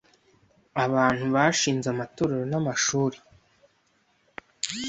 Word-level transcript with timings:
Abantu 0.85 1.25
bashinze 1.35 1.87
amatorero 1.93 2.43
n'amashuri 2.51 3.17